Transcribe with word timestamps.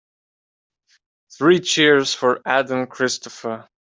Three 1.37 1.59
cheers 1.59 2.11
for 2.11 2.41
Aden 2.47 2.87
Christopher. 2.87 3.69